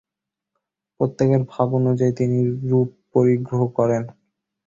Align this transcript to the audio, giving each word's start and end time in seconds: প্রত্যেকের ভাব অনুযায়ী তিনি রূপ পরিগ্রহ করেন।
প্রত্যেকের 0.99 1.41
ভাব 1.49 1.67
অনুযায়ী 1.73 2.13
তিনি 2.13 2.37
রূপ 2.69 2.89
পরিগ্রহ 3.13 3.61
করেন। 3.77 4.03